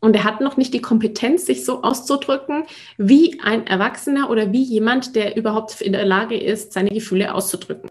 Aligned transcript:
Und 0.00 0.16
er 0.16 0.24
hat 0.24 0.40
noch 0.40 0.56
nicht 0.56 0.72
die 0.72 0.80
Kompetenz, 0.80 1.46
sich 1.46 1.64
so 1.64 1.82
auszudrücken 1.82 2.64
wie 2.96 3.38
ein 3.42 3.66
Erwachsener 3.66 4.30
oder 4.30 4.50
wie 4.52 4.62
jemand, 4.62 5.14
der 5.14 5.36
überhaupt 5.36 5.80
in 5.80 5.92
der 5.92 6.06
Lage 6.06 6.38
ist, 6.38 6.72
seine 6.72 6.90
Gefühle 6.90 7.34
auszudrücken. 7.34 7.88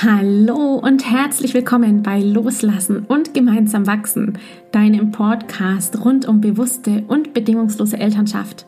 Hallo 0.00 0.76
und 0.76 1.10
herzlich 1.10 1.54
willkommen 1.54 2.04
bei 2.04 2.20
Loslassen 2.20 3.04
und 3.04 3.34
gemeinsam 3.34 3.88
wachsen, 3.88 4.38
deinem 4.70 5.10
Podcast 5.10 6.04
rund 6.04 6.28
um 6.28 6.40
bewusste 6.40 7.02
und 7.08 7.34
bedingungslose 7.34 7.98
Elternschaft. 7.98 8.67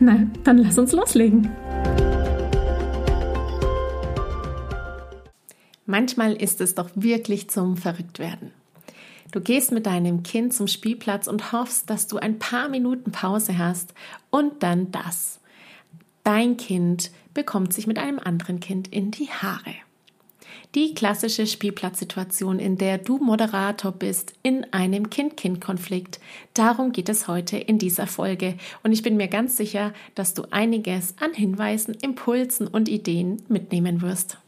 Na, 0.00 0.26
dann 0.44 0.58
lass 0.58 0.78
uns 0.78 0.92
loslegen. 0.92 1.50
Manchmal 5.86 6.34
ist 6.34 6.60
es 6.60 6.74
doch 6.74 6.90
wirklich 6.94 7.50
zum 7.50 7.76
Verrücktwerden. 7.76 8.52
Du 9.32 9.40
gehst 9.40 9.72
mit 9.72 9.86
deinem 9.86 10.22
Kind 10.22 10.54
zum 10.54 10.68
Spielplatz 10.68 11.26
und 11.26 11.52
hoffst, 11.52 11.90
dass 11.90 12.06
du 12.06 12.18
ein 12.18 12.38
paar 12.38 12.68
Minuten 12.68 13.10
Pause 13.10 13.58
hast 13.58 13.92
und 14.30 14.62
dann 14.62 14.90
das. 14.90 15.40
Dein 16.24 16.56
Kind 16.56 17.10
bekommt 17.34 17.72
sich 17.72 17.86
mit 17.86 17.98
einem 17.98 18.18
anderen 18.18 18.60
Kind 18.60 18.88
in 18.88 19.10
die 19.10 19.28
Haare. 19.30 19.74
Die 20.74 20.94
klassische 20.94 21.46
Spielplatzsituation, 21.46 22.58
in 22.58 22.76
der 22.76 22.98
du 22.98 23.18
Moderator 23.18 23.92
bist 23.92 24.34
in 24.42 24.66
einem 24.72 25.10
Kind-Kind-Konflikt. 25.10 26.20
Darum 26.54 26.92
geht 26.92 27.08
es 27.08 27.28
heute 27.28 27.56
in 27.56 27.78
dieser 27.78 28.06
Folge. 28.06 28.54
Und 28.82 28.92
ich 28.92 29.02
bin 29.02 29.16
mir 29.16 29.28
ganz 29.28 29.56
sicher, 29.56 29.92
dass 30.14 30.34
du 30.34 30.44
einiges 30.50 31.14
an 31.20 31.32
Hinweisen, 31.32 31.94
Impulsen 31.94 32.66
und 32.66 32.88
Ideen 32.88 33.42
mitnehmen 33.48 34.02
wirst. 34.02 34.38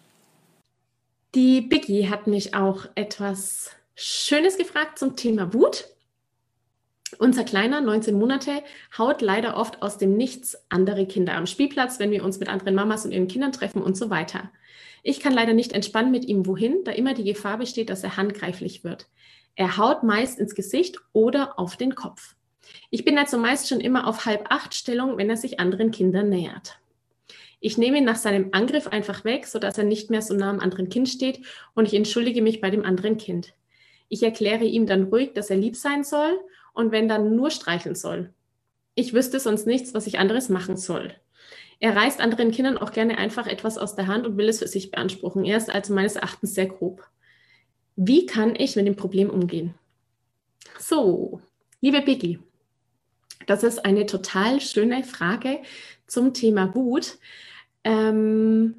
Die 1.34 1.60
Biggie 1.60 2.08
hat 2.08 2.26
mich 2.26 2.54
auch 2.54 2.86
etwas 2.96 3.70
Schönes 3.94 4.58
gefragt 4.58 4.98
zum 4.98 5.16
Thema 5.16 5.54
Wut. 5.54 5.88
Unser 7.18 7.44
Kleiner, 7.44 7.80
19 7.80 8.16
Monate, 8.16 8.62
haut 8.96 9.20
leider 9.20 9.56
oft 9.56 9.82
aus 9.82 9.98
dem 9.98 10.16
Nichts 10.16 10.56
andere 10.68 11.06
Kinder 11.06 11.34
am 11.34 11.46
Spielplatz, 11.46 11.98
wenn 11.98 12.10
wir 12.10 12.24
uns 12.24 12.38
mit 12.38 12.48
anderen 12.48 12.74
Mamas 12.74 13.04
und 13.04 13.12
ihren 13.12 13.28
Kindern 13.28 13.52
treffen 13.52 13.82
und 13.82 13.96
so 13.96 14.10
weiter. 14.10 14.50
Ich 15.02 15.20
kann 15.20 15.32
leider 15.32 15.54
nicht 15.54 15.72
entspannen 15.72 16.10
mit 16.10 16.24
ihm 16.26 16.46
wohin, 16.46 16.84
da 16.84 16.92
immer 16.92 17.14
die 17.14 17.24
Gefahr 17.24 17.58
besteht, 17.58 17.90
dass 17.90 18.04
er 18.04 18.16
handgreiflich 18.16 18.84
wird. 18.84 19.08
Er 19.56 19.76
haut 19.76 20.02
meist 20.02 20.38
ins 20.38 20.54
Gesicht 20.54 20.98
oder 21.12 21.58
auf 21.58 21.76
den 21.76 21.94
Kopf. 21.94 22.36
Ich 22.90 23.04
bin 23.04 23.18
also 23.18 23.38
meist 23.38 23.68
schon 23.68 23.80
immer 23.80 24.06
auf 24.06 24.26
halb 24.26 24.46
acht 24.50 24.74
Stellung, 24.74 25.16
wenn 25.16 25.30
er 25.30 25.36
sich 25.36 25.58
anderen 25.58 25.90
Kindern 25.90 26.28
nähert. 26.28 26.78
Ich 27.58 27.76
nehme 27.76 27.98
ihn 27.98 28.04
nach 28.04 28.16
seinem 28.16 28.50
Angriff 28.52 28.86
einfach 28.86 29.24
weg, 29.24 29.46
sodass 29.46 29.76
er 29.76 29.84
nicht 29.84 30.10
mehr 30.10 30.22
so 30.22 30.34
nah 30.34 30.50
am 30.50 30.60
anderen 30.60 30.88
Kind 30.88 31.08
steht 31.08 31.40
und 31.74 31.86
ich 31.86 31.94
entschuldige 31.94 32.40
mich 32.40 32.60
bei 32.60 32.70
dem 32.70 32.84
anderen 32.84 33.16
Kind. 33.16 33.54
Ich 34.08 34.22
erkläre 34.22 34.64
ihm 34.64 34.86
dann 34.86 35.04
ruhig, 35.04 35.34
dass 35.34 35.50
er 35.50 35.56
lieb 35.56 35.76
sein 35.76 36.04
soll 36.04 36.40
und 36.72 36.92
wenn 36.92 37.08
dann 37.08 37.36
nur 37.36 37.50
streicheln 37.50 37.94
soll. 37.94 38.32
Ich 38.94 39.14
wüsste 39.14 39.40
sonst 39.40 39.66
nichts, 39.66 39.94
was 39.94 40.06
ich 40.06 40.18
anderes 40.18 40.48
machen 40.48 40.76
soll. 40.76 41.14
Er 41.78 41.96
reißt 41.96 42.20
anderen 42.20 42.50
Kindern 42.50 42.76
auch 42.76 42.92
gerne 42.92 43.16
einfach 43.16 43.46
etwas 43.46 43.78
aus 43.78 43.96
der 43.96 44.06
Hand 44.06 44.26
und 44.26 44.36
will 44.36 44.48
es 44.48 44.58
für 44.58 44.68
sich 44.68 44.90
beanspruchen. 44.90 45.44
Er 45.44 45.56
ist 45.56 45.70
also 45.70 45.94
meines 45.94 46.16
Erachtens 46.16 46.54
sehr 46.54 46.66
grob. 46.66 47.08
Wie 47.96 48.26
kann 48.26 48.54
ich 48.54 48.76
mit 48.76 48.86
dem 48.86 48.96
Problem 48.96 49.30
umgehen? 49.30 49.74
So, 50.78 51.40
liebe 51.80 52.02
Biggie, 52.02 52.38
das 53.46 53.62
ist 53.62 53.84
eine 53.84 54.06
total 54.06 54.60
schöne 54.60 55.04
Frage 55.04 55.60
zum 56.06 56.34
Thema 56.34 56.74
Wut. 56.74 57.18
Ähm 57.84 58.74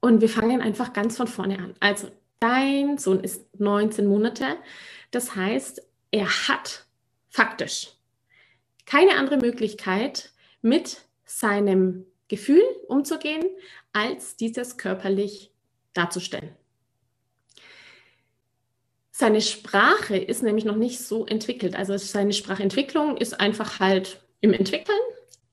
und 0.00 0.20
wir 0.20 0.28
fangen 0.28 0.62
einfach 0.62 0.92
ganz 0.92 1.16
von 1.16 1.26
vorne 1.26 1.58
an. 1.58 1.74
Also, 1.80 2.08
dein 2.40 2.98
Sohn 2.98 3.20
ist 3.20 3.46
19 3.58 4.06
Monate. 4.06 4.56
Das 5.10 5.34
heißt, 5.34 5.82
er 6.10 6.26
hat 6.48 6.86
faktisch 7.28 7.92
keine 8.86 9.16
andere 9.16 9.36
Möglichkeit, 9.36 10.32
mit 10.62 11.02
seinem 11.24 12.06
Gefühl 12.28 12.62
umzugehen, 12.88 13.44
als 13.92 14.36
dieses 14.36 14.78
körperlich 14.78 15.52
darzustellen. 15.92 16.56
Seine 19.10 19.40
Sprache 19.40 20.16
ist 20.16 20.42
nämlich 20.42 20.64
noch 20.64 20.76
nicht 20.76 21.00
so 21.00 21.26
entwickelt. 21.26 21.74
Also 21.76 21.96
seine 21.96 22.32
Sprachentwicklung 22.32 23.16
ist 23.16 23.40
einfach 23.40 23.80
halt 23.80 24.22
im 24.40 24.52
Entwickeln 24.52 24.98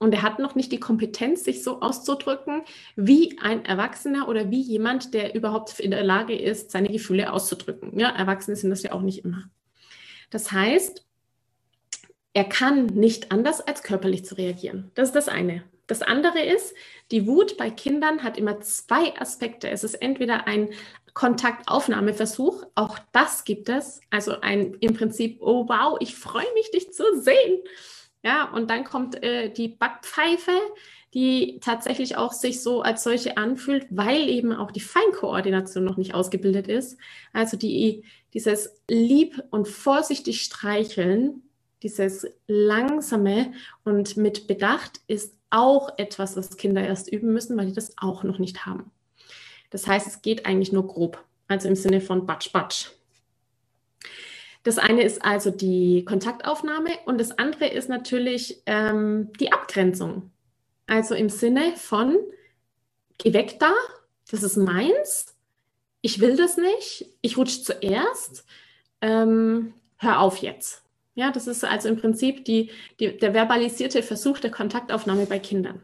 und 0.06 0.14
er 0.14 0.22
hat 0.22 0.38
noch 0.38 0.54
nicht 0.54 0.72
die 0.72 0.80
Kompetenz, 0.80 1.44
sich 1.44 1.64
so 1.64 1.82
auszudrücken 1.82 2.62
wie 2.96 3.40
ein 3.42 3.66
Erwachsener 3.66 4.28
oder 4.28 4.52
wie 4.52 4.62
jemand, 4.62 5.16
der 5.16 5.34
überhaupt 5.34 5.80
in 5.80 5.90
der 5.90 6.04
Lage 6.04 6.38
ist, 6.38 6.70
seine 6.70 6.90
Gefühle 6.90 7.34
auszudrücken. 7.34 7.98
Ja, 7.98 8.10
Erwachsene 8.10 8.56
sind 8.56 8.70
das 8.70 8.84
ja 8.84 8.92
auch 8.92 9.02
nicht 9.02 9.26
immer. 9.26 9.50
Das 10.30 10.52
heißt, 10.52 11.08
er 12.34 12.44
kann 12.44 12.86
nicht 12.86 13.32
anders, 13.32 13.62
als 13.62 13.82
körperlich 13.82 14.26
zu 14.26 14.38
reagieren. 14.38 14.92
Das 14.94 15.10
ist 15.10 15.16
das 15.16 15.28
eine. 15.28 15.64
Das 15.88 16.04
andere 16.04 16.40
ist, 16.40 16.76
die 17.10 17.26
Wut 17.26 17.58
bei 17.58 17.72
Kindern 17.72 18.22
hat 18.22 18.38
immer 18.38 18.62
zwei 18.62 19.20
Aspekte. 19.20 19.72
Es 19.72 19.84
ist 19.84 19.96
entweder 19.96 20.46
ein 20.46 20.70
Kontaktaufnahmeversuch, 21.16 22.64
auch 22.76 23.00
das 23.12 23.44
gibt 23.44 23.70
es, 23.70 24.02
also 24.12 24.40
ein 24.42 24.76
im 24.82 24.94
Prinzip, 24.94 25.38
oh 25.42 25.68
wow, 25.68 25.98
ich 26.00 26.16
freue 26.16 26.54
mich, 26.54 26.70
dich 26.70 26.94
zu 26.94 27.04
sehen. 27.20 27.64
Ja, 28.26 28.46
und 28.46 28.72
dann 28.72 28.84
kommt 28.84 29.22
äh, 29.22 29.52
die 29.52 29.68
Backpfeife, 29.68 30.52
die 31.14 31.60
tatsächlich 31.62 32.18
auch 32.18 32.34
sich 32.34 32.64
so 32.64 32.82
als 32.82 33.04
solche 33.04 33.38
anfühlt, 33.38 33.86
weil 33.92 34.28
eben 34.30 34.52
auch 34.52 34.72
die 34.72 34.80
Feinkoordination 34.80 35.84
noch 35.84 35.98
nicht 35.98 36.16
ausgebildet 36.16 36.68
ist. 36.68 36.98
Also 37.34 37.56
die, 37.56 38.04
dieses 38.34 38.82
lieb 38.90 39.44
und 39.52 39.68
vorsichtig 39.68 40.42
streicheln 40.42 41.44
dieses 41.84 42.26
langsame 42.48 43.54
und 43.84 44.18
mit 44.18 44.48
Bedacht 44.48 45.02
ist 45.06 45.36
auch 45.52 45.90
etwas, 46.00 46.36
was 46.36 46.58
Kinder 46.58 46.84
erst 46.84 47.12
üben 47.12 47.32
müssen, 47.32 47.56
weil 47.58 47.68
die 47.68 47.74
das 47.74 47.94
auch 47.98 48.24
noch 48.24 48.40
nicht 48.40 48.66
haben. 48.66 48.90
Das 49.70 49.86
heißt, 49.86 50.08
es 50.08 50.24
geht 50.24 50.48
eigentlich 50.48 50.72
nur 50.72 50.88
grob, 50.88 51.24
also 51.48 51.68
im 51.68 51.76
Sinne 51.76 52.02
von 52.02 52.26
Batsch, 52.26 52.52
Batsch. 52.52 52.88
Das 54.66 54.80
eine 54.80 55.04
ist 55.04 55.24
also 55.24 55.52
die 55.52 56.04
Kontaktaufnahme 56.06 56.90
und 57.06 57.20
das 57.22 57.38
andere 57.38 57.68
ist 57.68 57.88
natürlich 57.88 58.64
ähm, 58.66 59.32
die 59.40 59.54
Abgrenzung. 59.54 60.32
Also 60.88 61.14
im 61.14 61.30
Sinne 61.30 61.76
von, 61.78 62.18
geh 63.20 63.32
weg 63.34 63.60
da, 63.60 63.72
das 64.32 64.42
ist 64.42 64.58
meins, 64.58 65.36
ich 66.02 66.20
will 66.20 66.36
das 66.36 66.58
nicht, 66.58 67.06
ich 67.22 67.38
rutsche 67.38 67.62
zuerst, 67.62 68.44
ähm, 69.02 69.76
hör 69.98 70.20
auf 70.20 70.38
jetzt. 70.38 70.84
Ja, 71.14 71.30
das 71.30 71.46
ist 71.46 71.64
also 71.64 71.88
im 71.88 71.98
Prinzip 71.98 72.44
die, 72.44 72.72
die, 73.00 73.16
der 73.16 73.36
verbalisierte 73.36 74.02
Versuch 74.02 74.40
der 74.40 74.50
Kontaktaufnahme 74.50 75.28
bei 75.28 75.38
Kindern. 75.38 75.84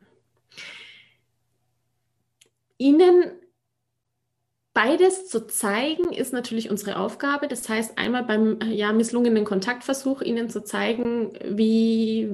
Ihnen 2.80 3.32
beides 4.74 5.28
zu 5.28 5.48
zeigen, 5.48 6.14
ist 6.14 6.34
natürlich 6.34 6.70
unsere 6.70 6.98
Aufgabe. 6.98 7.48
Das 7.48 7.68
heißt, 7.68 7.98
einmal 7.98 8.24
beim 8.24 8.60
ja, 8.68 8.94
misslungenen 8.94 9.46
Kontaktversuch 9.46 10.22
Ihnen 10.22 10.50
zu 10.50 10.64
zeigen, 10.64 11.34
wie 11.44 12.30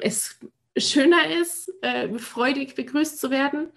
es 0.00 0.38
schöner 0.76 1.30
ist, 1.40 1.72
äh, 1.82 2.18
freudig 2.18 2.74
begrüßt 2.74 3.18
zu 3.18 3.30
werden. 3.30 3.68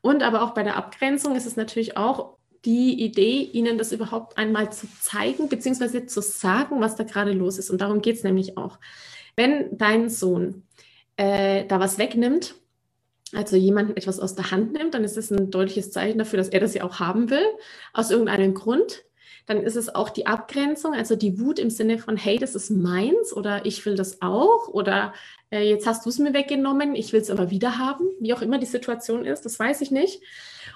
Und 0.00 0.22
aber 0.22 0.42
auch 0.42 0.52
bei 0.52 0.62
der 0.62 0.76
Abgrenzung 0.76 1.34
ist 1.36 1.46
es 1.46 1.56
natürlich 1.56 1.96
auch 1.96 2.36
die 2.64 3.02
Idee, 3.02 3.42
ihnen 3.42 3.76
das 3.76 3.92
überhaupt 3.92 4.38
einmal 4.38 4.72
zu 4.72 4.86
zeigen, 5.00 5.48
beziehungsweise 5.48 6.06
zu 6.06 6.22
sagen, 6.22 6.80
was 6.80 6.96
da 6.96 7.04
gerade 7.04 7.32
los 7.32 7.58
ist. 7.58 7.70
Und 7.70 7.80
darum 7.80 8.00
geht 8.00 8.16
es 8.16 8.24
nämlich 8.24 8.56
auch. 8.56 8.78
Wenn 9.36 9.76
dein 9.76 10.08
Sohn 10.08 10.62
äh, 11.16 11.66
da 11.66 11.80
was 11.80 11.98
wegnimmt, 11.98 12.54
also 13.36 13.56
jemanden 13.56 13.96
etwas 13.96 14.20
aus 14.20 14.34
der 14.34 14.50
Hand 14.50 14.72
nimmt, 14.72 14.94
dann 14.94 15.04
ist 15.04 15.16
es 15.16 15.30
ein 15.30 15.50
deutliches 15.50 15.90
Zeichen 15.90 16.18
dafür, 16.18 16.36
dass 16.38 16.48
er 16.48 16.60
das 16.60 16.74
ja 16.74 16.84
auch 16.84 17.00
haben 17.00 17.30
will, 17.30 17.46
aus 17.92 18.10
irgendeinem 18.10 18.54
Grund. 18.54 19.04
dann 19.46 19.62
ist 19.62 19.76
es 19.76 19.94
auch 19.94 20.08
die 20.08 20.26
Abgrenzung, 20.26 20.94
also 20.94 21.16
die 21.16 21.38
Wut 21.38 21.58
im 21.58 21.70
Sinne 21.70 21.98
von, 21.98 22.16
hey, 22.16 22.38
das 22.38 22.54
ist 22.54 22.70
meins 22.70 23.32
oder 23.32 23.66
ich 23.66 23.84
will 23.84 23.94
das 23.94 24.22
auch 24.22 24.68
oder 24.68 25.12
äh, 25.50 25.68
jetzt 25.68 25.86
hast 25.86 26.06
du 26.06 26.10
es 26.10 26.18
mir 26.18 26.32
weggenommen, 26.32 26.94
ich 26.94 27.12
will 27.12 27.20
es 27.20 27.30
aber 27.30 27.50
wieder 27.50 27.78
haben, 27.78 28.08
wie 28.20 28.32
auch 28.32 28.42
immer 28.42 28.58
die 28.58 28.66
Situation 28.66 29.24
ist, 29.26 29.44
das 29.44 29.58
weiß 29.58 29.82
ich 29.82 29.90
nicht. 29.90 30.22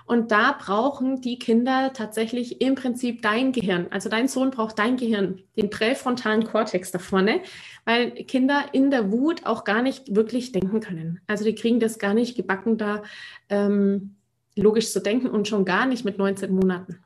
Und 0.09 0.31
da 0.33 0.57
brauchen 0.59 1.21
die 1.21 1.39
Kinder 1.39 1.93
tatsächlich 1.93 2.63
im 2.63 2.75
Prinzip 2.75 3.21
dein 3.21 3.53
Gehirn. 3.53 3.89
Also 3.91 4.09
dein 4.09 4.27
Sohn 4.27 4.51
braucht 4.51 4.79
dein 4.79 4.97
Gehirn, 4.97 5.43
den 5.55 5.69
präfrontalen 5.69 6.45
Kortex 6.45 6.91
da 6.91 6.99
vorne, 6.99 7.43
weil 7.85 8.13
Kinder 8.25 8.65
in 8.73 8.91
der 8.91 9.13
Wut 9.13 9.45
auch 9.45 9.65
gar 9.65 9.83
nicht 9.83 10.17
wirklich 10.17 10.53
denken 10.53 10.81
können. 10.81 11.21
Also 11.27 11.45
die 11.45 11.55
kriegen 11.55 11.79
das 11.79 11.99
gar 11.99 12.15
nicht 12.15 12.37
gebacken, 12.37 12.79
da 12.79 13.03
ähm, 13.51 14.17
logisch 14.57 14.91
zu 14.93 15.01
denken 15.01 15.29
und 15.29 15.47
schon 15.47 15.67
gar 15.67 15.85
nicht 15.85 16.07
mit 16.07 16.17
19 16.17 16.55
Monaten. 16.55 17.05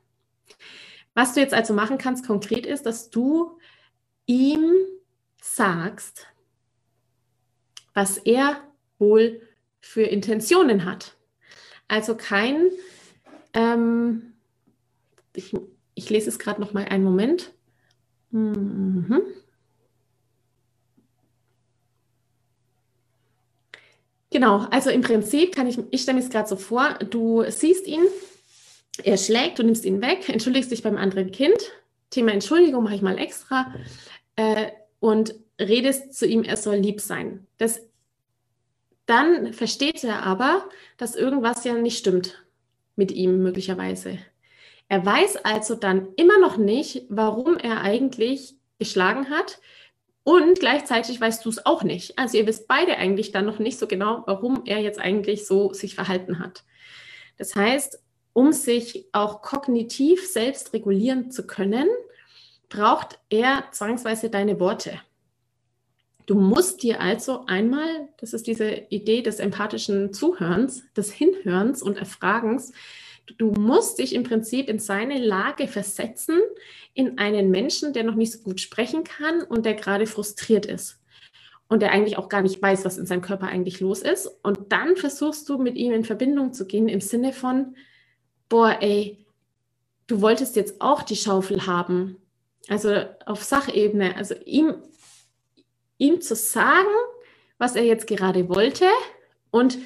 Was 1.15 1.35
du 1.35 1.41
jetzt 1.41 1.55
also 1.55 1.75
machen 1.75 1.99
kannst 1.99 2.25
konkret 2.25 2.67
ist, 2.67 2.87
dass 2.87 3.11
du 3.11 3.59
ihm 4.27 4.75
sagst, 5.43 6.29
was 7.95 8.17
er 8.19 8.59
wohl 9.01 9.43
für 9.81 10.03
Intentionen 10.03 10.85
hat. 10.85 11.17
Also 11.93 12.15
kein, 12.15 12.71
ähm, 13.53 14.33
ich, 15.35 15.55
ich, 15.95 16.09
lese 16.09 16.31
es 16.31 16.39
gerade 16.39 16.59
noch 16.59 16.73
mal 16.73 16.87
einen 16.87 17.05
Moment. 17.05 17.53
Mhm. 18.31 19.21
Genau, 24.31 24.61
also 24.71 24.89
im 24.89 25.03
Prinzip 25.03 25.55
kann 25.55 25.67
ich, 25.67 25.79
ich 25.91 26.01
stelle 26.01 26.17
mir 26.17 26.25
es 26.25 26.31
gerade 26.31 26.49
so 26.49 26.57
vor, 26.57 26.95
du 27.11 27.45
siehst 27.51 27.87
ihn, 27.87 28.05
er 29.05 29.19
schlägt, 29.19 29.59
du 29.59 29.63
nimmst 29.63 29.85
ihn 29.85 30.01
weg, 30.01 30.31
entschuldigst 30.31 30.71
dich 30.71 30.83
beim 30.83 30.97
anderen 30.97 31.31
Kind, 31.31 31.59
Thema 32.09 32.33
Entschuldigung 32.33 32.85
mache 32.85 32.95
ich 32.95 33.03
mal 33.03 33.19
extra 33.19 33.71
äh, 34.37 34.69
und 34.99 35.35
redest 35.61 36.15
zu 36.15 36.27
ihm, 36.27 36.43
er 36.43 36.57
soll 36.57 36.77
lieb 36.77 37.03
sein. 37.03 37.47
Das, 37.59 37.83
dann 39.07 39.53
versteht 39.53 40.05
er 40.05 40.23
aber, 40.25 40.69
dass 40.97 41.17
irgendwas 41.17 41.65
ja 41.65 41.75
nicht 41.75 41.99
stimmt 41.99 42.45
mit 42.97 43.11
ihm 43.13 43.43
möglicherweise. 43.43 44.19
Er 44.89 45.05
weiß 45.05 45.45
also 45.45 45.75
dann 45.75 46.09
immer 46.17 46.39
noch 46.39 46.57
nicht, 46.57 47.07
warum 47.09 47.57
er 47.57 47.81
eigentlich 47.81 48.55
geschlagen 48.79 49.31
hat, 49.31 49.61
und 50.25 50.61
gleichzeitig 50.61 51.21
weißt 51.21 51.45
du 51.45 51.49
es 51.49 51.67
auch 51.67 51.83
nicht. 51.83 52.19
Also 52.19 52.39
ihr 52.39 52.47
wisst 52.47 52.69
beide 52.69 52.97
eigentlich 52.97 53.33
dann 53.33 53.45
noch 53.45 53.59
nicht 53.59 53.79
so 53.79 53.87
genau, 53.87 54.23
warum 54.27 54.63
er 54.67 54.79
jetzt 54.79 55.01
eigentlich 55.01 55.47
so 55.47 55.73
sich 55.73 55.95
verhalten 55.95 56.39
hat. 56.39 56.65
Das 57.39 57.57
heißt, 57.57 58.01
um 58.33 58.53
sich 58.53 59.07
auch 59.13 59.43
kognitiv 59.43 60.27
selbst 60.27 60.73
regulieren 60.73 61.31
zu 61.31 61.47
können, 61.47 61.89
braucht 62.69 63.19
er 63.31 63.65
zwangsweise 63.73 64.31
deine 64.31 64.61
Worte. 64.61 65.01
Du 66.27 66.35
musst 66.35 66.83
dir 66.83 67.01
also 67.01 67.47
einmal, 67.47 68.09
das 68.19 68.33
ist 68.33 68.47
diese 68.47 68.71
Idee 68.91 69.23
des 69.23 69.39
empathischen 69.39 70.13
Zuhörens, 70.13 70.85
des 70.97 71.13
Hinhörens 71.13 71.83
und 71.83 71.97
Erfragens, 71.97 72.73
Du 73.39 73.53
musst 73.53 73.99
dich 73.99 74.15
im 74.15 74.25
Prinzip 74.25 74.69
in 74.69 74.79
seine 74.79 75.19
Lage 75.19 75.69
versetzen, 75.69 76.41
in 76.95 77.19
einen 77.19 77.51
Menschen, 77.51 77.93
der 77.93 78.05
noch 78.05 78.15
nicht 78.15 78.33
so 78.33 78.41
gut 78.41 78.61
sprechen 78.61 79.05
kann 79.05 79.43
und 79.43 79.65
der 79.65 79.75
gerade 79.75 80.07
frustriert 80.07 80.67
ist 80.67 80.99
und 81.69 81.81
der 81.81 81.93
eigentlich 81.93 82.19
auch 82.19 82.29
gar 82.29 82.43
nicht 82.43 82.61
weiß, 82.61 82.85
was 82.85 82.99
in 82.99 83.07
seinem 83.07 83.23
Körper 83.23 83.47
eigentlich 83.47 83.81
los 83.81 84.03
ist. 84.03 84.29
Und 84.43 84.73
dann 84.73 84.97
versuchst 84.97 85.49
du 85.49 85.59
mit 85.59 85.77
ihm 85.77 85.93
in 85.93 86.05
Verbindung 86.05 86.53
zu 86.53 86.67
gehen 86.67 86.89
im 86.89 87.01
Sinne 87.01 87.33
von, 87.33 87.77
boah, 88.49 88.77
ey, 88.81 89.25
du 90.09 90.21
wolltest 90.21 90.57
jetzt 90.57 90.81
auch 90.81 91.03
die 91.03 91.17
Schaufel 91.17 91.67
haben. 91.67 92.17
Also 92.69 93.05
auf 93.25 93.43
Sachebene, 93.43 94.17
also 94.17 94.35
ihm, 94.45 94.75
ihm 96.03 96.21
zu 96.21 96.35
sagen, 96.35 96.89
was 97.59 97.77
er 97.77 97.85
jetzt 97.85 98.07
gerade 98.07 98.49
wollte 98.49 98.87
und 99.51 99.79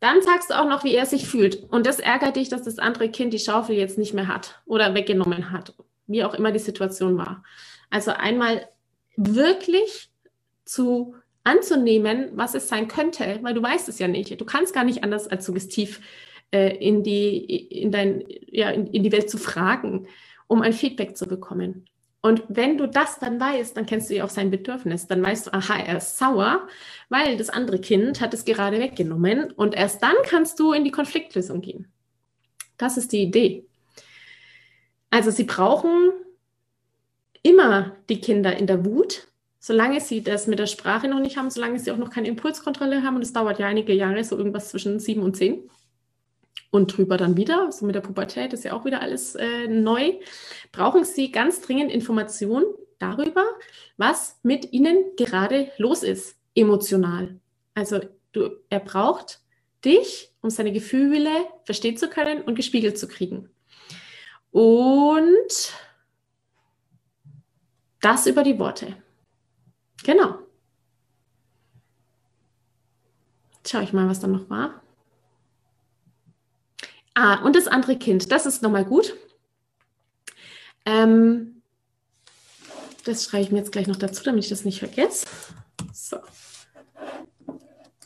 dann 0.00 0.20
sagst 0.20 0.50
du 0.50 0.60
auch 0.60 0.68
noch, 0.68 0.82
wie 0.82 0.94
er 0.94 1.06
sich 1.06 1.28
fühlt. 1.28 1.62
Und 1.70 1.86
das 1.86 2.00
ärgert 2.00 2.34
dich, 2.34 2.48
dass 2.48 2.62
das 2.62 2.80
andere 2.80 3.08
Kind 3.08 3.32
die 3.32 3.38
Schaufel 3.38 3.76
jetzt 3.76 3.98
nicht 3.98 4.14
mehr 4.14 4.26
hat 4.26 4.60
oder 4.66 4.94
weggenommen 4.94 5.52
hat, 5.52 5.74
wie 6.08 6.24
auch 6.24 6.34
immer 6.34 6.50
die 6.50 6.58
Situation 6.58 7.16
war. 7.16 7.44
Also 7.88 8.10
einmal 8.10 8.68
wirklich 9.16 10.10
zu 10.64 11.14
anzunehmen, 11.44 12.30
was 12.34 12.54
es 12.54 12.68
sein 12.68 12.88
könnte, 12.88 13.38
weil 13.42 13.54
du 13.54 13.62
weißt 13.62 13.88
es 13.88 14.00
ja 14.00 14.08
nicht. 14.08 14.40
Du 14.40 14.44
kannst 14.44 14.74
gar 14.74 14.84
nicht 14.84 15.04
anders 15.04 15.28
als 15.28 15.46
suggestiv 15.46 16.00
äh, 16.52 16.76
in, 16.76 17.04
die, 17.04 17.36
in, 17.38 17.92
dein, 17.92 18.24
ja, 18.48 18.70
in, 18.70 18.88
in 18.88 19.04
die 19.04 19.12
Welt 19.12 19.30
zu 19.30 19.38
fragen, 19.38 20.08
um 20.48 20.62
ein 20.62 20.72
Feedback 20.72 21.16
zu 21.16 21.26
bekommen. 21.26 21.86
Und 22.22 22.44
wenn 22.48 22.78
du 22.78 22.86
das 22.86 23.18
dann 23.18 23.40
weißt, 23.40 23.76
dann 23.76 23.84
kennst 23.84 24.08
du 24.08 24.14
ja 24.14 24.24
auch 24.24 24.30
sein 24.30 24.50
Bedürfnis. 24.50 25.08
Dann 25.08 25.22
weißt 25.22 25.48
du, 25.48 25.52
aha, 25.52 25.80
er 25.80 25.98
ist 25.98 26.16
sauer, 26.16 26.68
weil 27.08 27.36
das 27.36 27.50
andere 27.50 27.80
Kind 27.80 28.20
hat 28.20 28.32
es 28.32 28.44
gerade 28.44 28.78
weggenommen. 28.78 29.50
Und 29.50 29.74
erst 29.74 30.02
dann 30.04 30.14
kannst 30.24 30.58
du 30.60 30.72
in 30.72 30.84
die 30.84 30.92
Konfliktlösung 30.92 31.60
gehen. 31.60 31.92
Das 32.78 32.96
ist 32.96 33.12
die 33.12 33.22
Idee. 33.22 33.66
Also 35.10 35.32
sie 35.32 35.44
brauchen 35.44 36.12
immer 37.42 37.96
die 38.08 38.20
Kinder 38.20 38.56
in 38.56 38.68
der 38.68 38.84
Wut, 38.84 39.26
solange 39.58 40.00
sie 40.00 40.22
das 40.22 40.46
mit 40.46 40.60
der 40.60 40.66
Sprache 40.68 41.08
noch 41.08 41.18
nicht 41.18 41.36
haben, 41.36 41.50
solange 41.50 41.80
sie 41.80 41.90
auch 41.90 41.96
noch 41.96 42.10
keine 42.10 42.28
Impulskontrolle 42.28 43.02
haben. 43.02 43.16
Und 43.16 43.22
es 43.22 43.32
dauert 43.32 43.58
ja 43.58 43.66
einige 43.66 43.92
Jahre, 43.92 44.22
so 44.22 44.38
irgendwas 44.38 44.68
zwischen 44.68 45.00
sieben 45.00 45.22
und 45.22 45.36
zehn 45.36 45.68
und 46.72 46.96
drüber 46.96 47.18
dann 47.18 47.36
wieder, 47.36 47.70
so 47.70 47.84
mit 47.84 47.94
der 47.94 48.00
Pubertät 48.00 48.52
ist 48.54 48.64
ja 48.64 48.72
auch 48.72 48.84
wieder 48.84 49.02
alles 49.02 49.34
äh, 49.34 49.68
neu, 49.68 50.14
brauchen 50.72 51.04
Sie 51.04 51.30
ganz 51.30 51.60
dringend 51.60 51.92
Informationen 51.92 52.64
darüber, 52.98 53.44
was 53.98 54.40
mit 54.42 54.72
Ihnen 54.72 55.14
gerade 55.16 55.70
los 55.76 56.02
ist, 56.02 56.40
emotional. 56.54 57.38
Also 57.74 58.00
du, 58.32 58.56
er 58.70 58.80
braucht 58.80 59.40
dich, 59.84 60.32
um 60.40 60.48
seine 60.48 60.72
Gefühle 60.72 61.30
verstehen 61.64 61.98
zu 61.98 62.08
können 62.08 62.40
und 62.40 62.54
gespiegelt 62.54 62.98
zu 62.98 63.06
kriegen. 63.06 63.50
Und 64.50 65.72
das 68.00 68.26
über 68.26 68.42
die 68.42 68.58
Worte. 68.58 68.96
Genau. 70.04 70.38
Schau 73.66 73.80
ich 73.80 73.92
mal, 73.92 74.08
was 74.08 74.20
da 74.20 74.26
noch 74.26 74.48
war. 74.48 74.81
Ah, 77.14 77.44
und 77.44 77.56
das 77.56 77.66
andere 77.66 77.96
Kind, 77.96 78.32
das 78.32 78.46
ist 78.46 78.62
nochmal 78.62 78.84
gut. 78.84 79.14
Ähm, 80.86 81.62
das 83.04 83.24
schreibe 83.24 83.44
ich 83.44 83.50
mir 83.50 83.58
jetzt 83.58 83.72
gleich 83.72 83.86
noch 83.86 83.96
dazu, 83.96 84.22
damit 84.24 84.44
ich 84.44 84.50
das 84.50 84.64
nicht 84.64 84.78
vergesse. 84.78 85.26
So. 85.92 86.18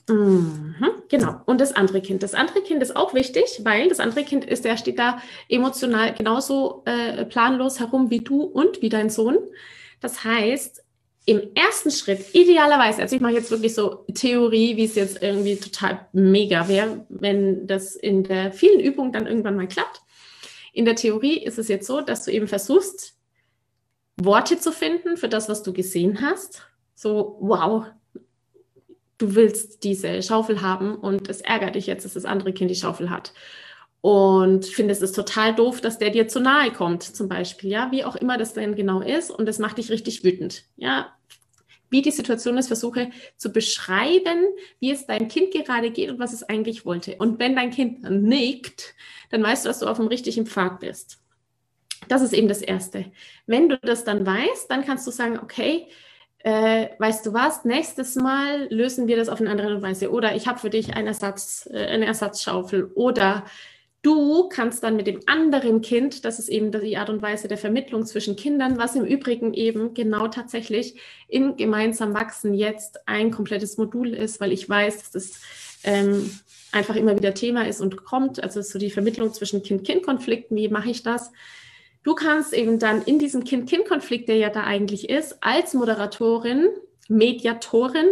Mhm, 0.08 0.74
genau. 1.08 1.40
Und 1.46 1.60
das 1.60 1.72
andere 1.72 2.00
Kind. 2.00 2.22
Das 2.22 2.34
andere 2.34 2.62
Kind 2.62 2.82
ist 2.82 2.94
auch 2.94 3.12
wichtig, 3.12 3.60
weil 3.64 3.88
das 3.88 4.00
andere 4.00 4.24
Kind 4.24 4.44
ist, 4.44 4.64
der 4.64 4.76
steht 4.76 4.98
da 4.98 5.20
emotional 5.48 6.14
genauso 6.14 6.82
äh, 6.86 7.24
planlos 7.24 7.80
herum 7.80 8.10
wie 8.10 8.20
du 8.20 8.42
und 8.42 8.82
wie 8.82 8.88
dein 8.88 9.10
Sohn. 9.10 9.38
Das 10.00 10.22
heißt, 10.22 10.84
im 11.26 11.54
ersten 11.54 11.90
Schritt, 11.90 12.34
idealerweise, 12.34 13.02
also 13.02 13.16
ich 13.16 13.20
mache 13.20 13.32
jetzt 13.32 13.50
wirklich 13.50 13.74
so 13.74 14.06
Theorie, 14.14 14.76
wie 14.76 14.84
es 14.84 14.94
jetzt 14.94 15.20
irgendwie 15.20 15.56
total 15.56 16.06
mega 16.12 16.68
wäre, 16.68 17.04
wenn 17.08 17.66
das 17.66 17.96
in 17.96 18.22
der 18.22 18.52
vielen 18.52 18.78
Übung 18.78 19.12
dann 19.12 19.26
irgendwann 19.26 19.56
mal 19.56 19.66
klappt. 19.66 20.02
In 20.72 20.84
der 20.84 20.94
Theorie 20.94 21.42
ist 21.42 21.58
es 21.58 21.66
jetzt 21.66 21.86
so, 21.88 22.00
dass 22.00 22.24
du 22.24 22.30
eben 22.30 22.46
versuchst, 22.46 23.16
Worte 24.16 24.58
zu 24.58 24.70
finden 24.70 25.16
für 25.16 25.28
das, 25.28 25.48
was 25.48 25.64
du 25.64 25.72
gesehen 25.72 26.22
hast. 26.22 26.62
So, 26.94 27.36
wow, 27.40 27.86
du 29.18 29.34
willst 29.34 29.82
diese 29.82 30.22
Schaufel 30.22 30.62
haben 30.62 30.94
und 30.94 31.28
es 31.28 31.40
ärgert 31.40 31.74
dich 31.74 31.88
jetzt, 31.88 32.04
dass 32.04 32.14
das 32.14 32.24
andere 32.24 32.52
Kind 32.52 32.70
die 32.70 32.76
Schaufel 32.76 33.10
hat 33.10 33.32
und 34.00 34.66
findest 34.66 35.02
es 35.02 35.10
total 35.10 35.52
doof, 35.52 35.80
dass 35.80 35.98
der 35.98 36.10
dir 36.10 36.28
zu 36.28 36.38
nahe 36.38 36.70
kommt, 36.70 37.02
zum 37.02 37.28
Beispiel, 37.28 37.70
ja, 37.70 37.90
wie 37.90 38.04
auch 38.04 38.14
immer 38.14 38.38
das 38.38 38.54
denn 38.54 38.76
genau 38.76 39.00
ist 39.00 39.32
und 39.32 39.46
das 39.46 39.58
macht 39.58 39.78
dich 39.78 39.90
richtig 39.90 40.22
wütend, 40.22 40.62
ja. 40.76 41.15
Wie 41.90 42.02
die 42.02 42.10
Situation 42.10 42.58
ist, 42.58 42.66
versuche 42.66 43.10
zu 43.36 43.50
beschreiben, 43.52 44.44
wie 44.80 44.90
es 44.90 45.06
deinem 45.06 45.28
Kind 45.28 45.52
gerade 45.52 45.90
geht 45.90 46.10
und 46.10 46.18
was 46.18 46.32
es 46.32 46.42
eigentlich 46.42 46.84
wollte. 46.84 47.16
Und 47.16 47.38
wenn 47.38 47.54
dein 47.54 47.70
Kind 47.70 48.02
nickt, 48.02 48.94
dann 49.30 49.42
weißt 49.42 49.64
du, 49.64 49.68
dass 49.68 49.80
du 49.80 49.86
auf 49.86 49.98
dem 49.98 50.08
richtigen 50.08 50.46
Pfad 50.46 50.80
bist. 50.80 51.18
Das 52.08 52.22
ist 52.22 52.32
eben 52.32 52.48
das 52.48 52.62
Erste. 52.62 53.06
Wenn 53.46 53.68
du 53.68 53.78
das 53.78 54.04
dann 54.04 54.26
weißt, 54.26 54.70
dann 54.70 54.84
kannst 54.84 55.06
du 55.06 55.10
sagen, 55.10 55.38
okay, 55.42 55.88
äh, 56.38 56.90
weißt 56.98 57.26
du 57.26 57.32
was, 57.32 57.64
nächstes 57.64 58.14
Mal 58.14 58.68
lösen 58.70 59.08
wir 59.08 59.16
das 59.16 59.28
auf 59.28 59.40
eine 59.40 59.50
andere 59.50 59.82
Weise. 59.82 60.10
Oder 60.10 60.36
ich 60.36 60.46
habe 60.46 60.58
für 60.58 60.70
dich 60.70 60.94
einen 60.94 61.08
Ersatz, 61.08 61.68
äh, 61.72 61.86
eine 61.86 62.06
Ersatzschaufel. 62.06 62.92
Oder 62.94 63.44
Du 64.02 64.48
kannst 64.48 64.84
dann 64.84 64.96
mit 64.96 65.06
dem 65.08 65.20
anderen 65.26 65.80
Kind, 65.80 66.24
das 66.24 66.38
ist 66.38 66.48
eben 66.48 66.70
die 66.70 66.96
Art 66.96 67.10
und 67.10 67.22
Weise 67.22 67.48
der 67.48 67.58
Vermittlung 67.58 68.06
zwischen 68.06 68.36
Kindern, 68.36 68.78
was 68.78 68.94
im 68.94 69.04
Übrigen 69.04 69.52
eben 69.52 69.94
genau 69.94 70.28
tatsächlich 70.28 71.00
im 71.28 71.56
gemeinsam 71.56 72.14
wachsen 72.14 72.54
jetzt 72.54 73.08
ein 73.08 73.32
komplettes 73.32 73.78
Modul 73.78 74.14
ist, 74.14 74.40
weil 74.40 74.52
ich 74.52 74.68
weiß, 74.68 74.98
dass 74.98 75.10
das 75.10 75.40
ähm, 75.82 76.30
einfach 76.70 76.94
immer 76.94 77.16
wieder 77.16 77.34
Thema 77.34 77.66
ist 77.66 77.80
und 77.80 78.04
kommt. 78.04 78.42
Also 78.42 78.62
so 78.62 78.78
die 78.78 78.90
Vermittlung 78.90 79.32
zwischen 79.32 79.62
Kind-Kind-Konflikten, 79.62 80.54
wie 80.54 80.68
mache 80.68 80.90
ich 80.90 81.02
das? 81.02 81.32
du 82.06 82.14
kannst 82.14 82.54
eben 82.54 82.78
dann 82.78 83.02
in 83.02 83.18
diesem 83.18 83.44
Kind-Kind-Konflikt, 83.44 84.28
der 84.28 84.36
ja 84.36 84.48
da 84.48 84.62
eigentlich 84.62 85.10
ist, 85.10 85.42
als 85.42 85.74
Moderatorin, 85.74 86.68
Mediatorin 87.08 88.06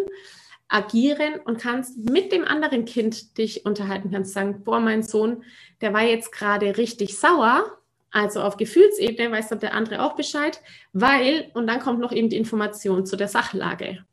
agieren 0.68 1.40
und 1.44 1.59
kannst 1.59 1.97
mit 1.99 2.33
dem 2.33 2.44
anderen 2.44 2.85
Kind 2.85 3.38
dich 3.38 3.64
unterhalten, 3.66 4.11
kannst 4.11 4.33
sagen, 4.33 4.64
boah, 4.64 4.80
mein 4.80 5.02
Sohn, 5.02 5.44
der 5.80 5.92
war 5.92 6.02
jetzt 6.02 6.33
gerade 6.33 6.76
richtig 6.76 7.18
sauer, 7.18 7.64
also 8.11 8.40
auf 8.40 8.56
Gefühlsebene 8.56 9.30
weiß 9.30 9.49
dann 9.49 9.59
der 9.59 9.75
andere 9.75 10.02
auch 10.02 10.14
Bescheid, 10.14 10.61
weil, 10.92 11.50
und 11.54 11.66
dann 11.66 11.80
kommt 11.80 12.00
noch 12.00 12.12
eben 12.12 12.28
die 12.28 12.37
Information 12.37 13.04
zu 13.06 13.16
der 13.16 13.28
Sachlage. 13.28 14.04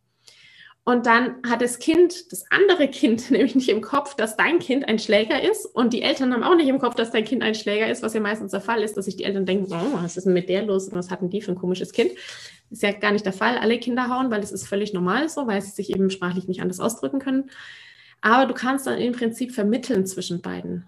Und 0.84 1.06
dann 1.06 1.36
hat 1.48 1.62
das 1.62 1.78
Kind, 1.78 2.32
das 2.32 2.44
andere 2.50 2.88
Kind, 2.88 3.30
nämlich 3.32 3.54
nicht 3.54 3.70
im 3.70 3.82
Kopf, 3.82 4.16
dass 4.16 4.36
dein 4.36 4.58
Kind 4.58 4.88
ein 4.88 4.98
Schläger 4.98 5.42
ist. 5.42 5.66
Und 5.66 5.94
die 5.94 6.02
Eltern 6.02 6.34
haben 6.34 6.44
auch 6.44 6.56
nicht 6.56 6.68
im 6.68 6.80
Kopf, 6.80 6.96
dass 6.96 7.12
dein 7.12 7.26
Kind 7.26 7.44
ein 7.44 7.54
Schläger 7.54 7.90
ist, 7.90 8.02
was 8.02 8.16
ja 8.16 8.20
meistens 8.20 8.52
der 8.52 8.62
Fall 8.62 8.82
ist, 8.82 8.98
dass 8.98 9.06
sich 9.06 9.18
die 9.18 9.24
Eltern 9.24 9.46
denken, 9.46 9.72
oh, 9.72 10.02
was 10.02 10.18
ist 10.18 10.26
denn 10.26 10.34
mit 10.34 10.50
der 10.50 10.64
los 10.64 10.88
und 10.88 10.96
was 10.96 11.12
hatten 11.12 11.30
die 11.30 11.42
für 11.42 11.52
ein 11.52 11.58
komisches 11.58 11.92
Kind? 11.92 12.12
Ist 12.72 12.84
ja 12.84 12.94
gar 12.94 13.12
nicht 13.12 13.26
der 13.26 13.34
Fall. 13.34 13.58
Alle 13.58 13.80
Kinder 13.80 14.08
hauen, 14.08 14.32
weil 14.32 14.42
das 14.42 14.54
ist 14.54 14.66
völlig 14.66 14.94
normal 14.94 15.28
so, 15.28 15.46
weil 15.46 15.62
sie 15.62 15.72
sich 15.72 15.90
eben 15.90 16.10
sprachlich 16.10 16.48
nicht 16.48 16.62
anders 16.62 16.80
ausdrücken 16.80 17.20
können. 17.20 17.52
Aber 18.22 18.46
du 18.46 18.54
kannst 18.54 18.88
dann 18.88 18.98
im 18.98 19.14
Prinzip 19.14 19.52
vermitteln 19.52 20.06
zwischen 20.06 20.42
beiden. 20.42 20.86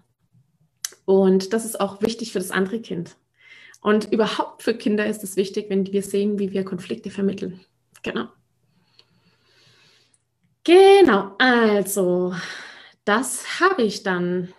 Und 1.05 1.51
das 1.51 1.65
ist 1.65 1.79
auch 1.81 2.01
wichtig 2.01 2.31
für 2.31 2.39
das 2.39 2.51
andere 2.51 2.79
Kind. 2.79 3.17
Und 3.81 4.13
überhaupt 4.13 4.63
für 4.63 4.73
Kinder 4.73 5.05
ist 5.05 5.23
es 5.25 5.35
wichtig, 5.35 5.69
wenn 5.69 5.85
wir 5.85 6.03
sehen, 6.03 6.39
wie 6.39 6.53
wir 6.53 6.63
Konflikte 6.63 7.09
vermitteln. 7.09 7.59
Genau. 8.01 8.29
Genau, 10.63 11.35
also 11.37 12.33
das 13.03 13.59
habe 13.59 13.83
ich 13.83 14.03
dann. 14.03 14.53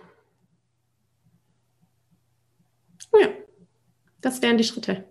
Ja, 3.18 3.28
das 4.20 4.42
wären 4.42 4.58
die 4.58 4.64
Schritte. 4.64 5.04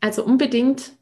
Also 0.00 0.22
unbedingt 0.24 0.92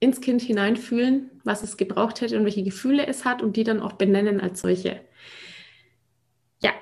ins 0.00 0.20
Kind 0.20 0.40
hineinfühlen, 0.40 1.30
was 1.44 1.62
es 1.62 1.76
gebraucht 1.76 2.20
hätte 2.20 2.38
und 2.38 2.44
welche 2.44 2.62
Gefühle 2.62 3.06
es 3.06 3.24
hat 3.24 3.42
und 3.42 3.56
die 3.56 3.64
dann 3.64 3.80
auch 3.80 3.92
benennen 3.92 4.40
als 4.40 4.62
solche. 4.62 5.00
Ja, 6.62 6.72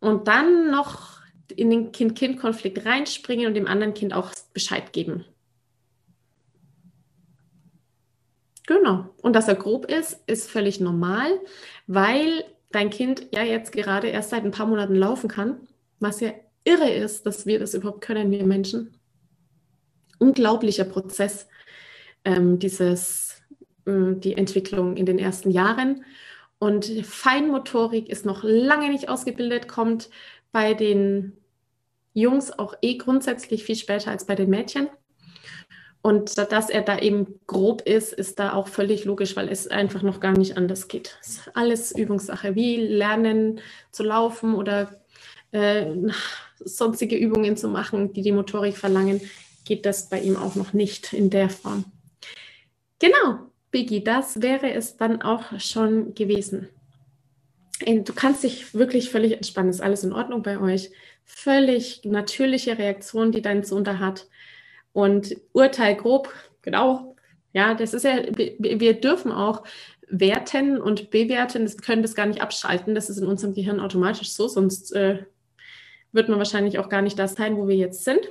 und 0.00 0.26
dann 0.26 0.70
noch 0.70 1.20
in 1.54 1.70
den 1.70 1.92
Kind-Kind-Konflikt 1.92 2.84
reinspringen 2.86 3.46
und 3.46 3.54
dem 3.54 3.66
anderen 3.66 3.94
Kind 3.94 4.14
auch 4.14 4.32
Bescheid 4.54 4.92
geben. 4.92 5.24
Genau. 8.66 9.08
Und 9.20 9.34
dass 9.34 9.48
er 9.48 9.54
grob 9.54 9.86
ist, 9.90 10.20
ist 10.26 10.50
völlig 10.50 10.80
normal, 10.80 11.40
weil 11.86 12.44
dein 12.70 12.90
Kind 12.90 13.26
ja 13.32 13.42
jetzt 13.42 13.72
gerade 13.72 14.08
erst 14.08 14.30
seit 14.30 14.44
ein 14.44 14.50
paar 14.50 14.66
Monaten 14.66 14.94
laufen 14.94 15.28
kann, 15.28 15.68
was 16.00 16.20
ja 16.20 16.32
irre 16.64 16.90
ist, 16.90 17.26
dass 17.26 17.44
wir 17.44 17.58
das 17.58 17.74
überhaupt 17.74 18.02
können, 18.02 18.30
wir 18.30 18.44
Menschen. 18.44 18.96
Unglaublicher 20.18 20.84
Prozess, 20.84 21.48
ähm, 22.24 22.58
dieses, 22.58 23.42
äh, 23.86 24.14
die 24.14 24.36
Entwicklung 24.36 24.96
in 24.96 25.06
den 25.06 25.18
ersten 25.18 25.50
Jahren. 25.50 26.04
Und 26.58 26.84
Feinmotorik 26.84 28.08
ist 28.08 28.24
noch 28.24 28.42
lange 28.44 28.88
nicht 28.88 29.08
ausgebildet, 29.08 29.68
kommt 29.68 30.10
bei 30.52 30.74
den 30.74 31.36
Jungs 32.14 32.56
auch 32.56 32.74
eh 32.82 32.98
grundsätzlich 32.98 33.64
viel 33.64 33.76
später 33.76 34.10
als 34.10 34.26
bei 34.26 34.34
den 34.34 34.50
Mädchen. 34.50 34.88
Und 36.02 36.36
dass 36.36 36.68
er 36.68 36.82
da 36.82 36.98
eben 36.98 37.38
grob 37.46 37.82
ist, 37.82 38.12
ist 38.12 38.40
da 38.40 38.54
auch 38.54 38.66
völlig 38.66 39.04
logisch, 39.04 39.36
weil 39.36 39.48
es 39.48 39.68
einfach 39.68 40.02
noch 40.02 40.18
gar 40.18 40.36
nicht 40.36 40.56
anders 40.56 40.88
geht. 40.88 41.16
Es 41.22 41.28
ist 41.30 41.56
alles 41.56 41.92
Übungssache, 41.92 42.56
wie 42.56 42.76
lernen 42.76 43.60
zu 43.92 44.02
laufen 44.02 44.54
oder 44.54 45.00
äh, 45.52 45.86
sonstige 46.58 47.16
Übungen 47.16 47.56
zu 47.56 47.68
machen, 47.68 48.12
die 48.12 48.22
die 48.22 48.32
Motorik 48.32 48.76
verlangen, 48.76 49.20
geht 49.64 49.86
das 49.86 50.08
bei 50.08 50.20
ihm 50.20 50.36
auch 50.36 50.56
noch 50.56 50.72
nicht 50.72 51.12
in 51.12 51.30
der 51.30 51.48
Form. 51.48 51.84
Biggie, 53.72 54.04
das 54.04 54.40
wäre 54.40 54.72
es 54.72 54.96
dann 54.96 55.22
auch 55.22 55.58
schon 55.58 56.14
gewesen. 56.14 56.68
Du 57.84 58.12
kannst 58.14 58.44
dich 58.44 58.74
wirklich 58.74 59.10
völlig 59.10 59.32
entspannen, 59.32 59.70
ist 59.70 59.80
alles 59.80 60.04
in 60.04 60.12
Ordnung 60.12 60.42
bei 60.42 60.60
euch. 60.60 60.90
Völlig 61.24 62.02
natürliche 62.04 62.78
Reaktion, 62.78 63.32
die 63.32 63.42
dein 63.42 63.64
Sohn 63.64 63.82
da 63.82 63.98
hat. 63.98 64.28
Und 64.92 65.34
Urteil 65.52 65.96
grob, 65.96 66.32
genau, 66.60 67.16
ja, 67.52 67.74
das 67.74 67.94
ist 67.94 68.04
ja, 68.04 68.18
wir 68.36 69.00
dürfen 69.00 69.32
auch 69.32 69.64
werten 70.08 70.80
und 70.80 71.10
bewerten, 71.10 71.64
das 71.64 71.78
können 71.78 72.02
das 72.02 72.14
gar 72.14 72.26
nicht 72.26 72.42
abschalten, 72.42 72.94
das 72.94 73.08
ist 73.08 73.18
in 73.18 73.26
unserem 73.26 73.54
Gehirn 73.54 73.80
automatisch 73.80 74.32
so, 74.32 74.46
sonst 74.48 74.92
äh, 74.92 75.24
wird 76.12 76.28
man 76.28 76.38
wahrscheinlich 76.38 76.78
auch 76.78 76.90
gar 76.90 77.02
nicht 77.02 77.18
das 77.18 77.34
sein, 77.34 77.56
wo 77.56 77.66
wir 77.66 77.76
jetzt 77.76 78.04
sind. 78.04 78.30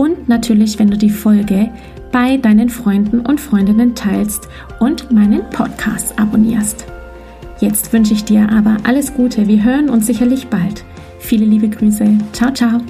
und 0.00 0.30
natürlich, 0.30 0.78
wenn 0.78 0.90
du 0.90 0.96
die 0.96 1.10
Folge 1.10 1.68
bei 2.10 2.38
deinen 2.38 2.70
Freunden 2.70 3.20
und 3.20 3.38
Freundinnen 3.38 3.94
teilst 3.94 4.48
und 4.78 5.12
meinen 5.12 5.42
Podcast 5.50 6.18
abonnierst. 6.18 6.86
Jetzt 7.60 7.92
wünsche 7.92 8.14
ich 8.14 8.24
dir 8.24 8.50
aber 8.50 8.78
alles 8.84 9.12
Gute. 9.12 9.46
Wir 9.46 9.62
hören 9.62 9.90
uns 9.90 10.06
sicherlich 10.06 10.46
bald. 10.46 10.86
Viele 11.18 11.44
liebe 11.44 11.68
Grüße. 11.68 12.16
Ciao, 12.32 12.50
ciao. 12.50 12.80